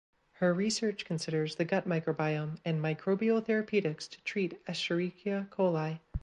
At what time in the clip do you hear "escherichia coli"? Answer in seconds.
4.65-5.99